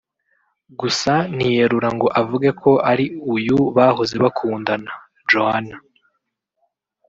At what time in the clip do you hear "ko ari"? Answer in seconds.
2.61-3.05